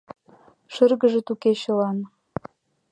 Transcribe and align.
Шыргыжыт 0.73 1.27
у 1.33 1.35
кечылан. 1.41 1.97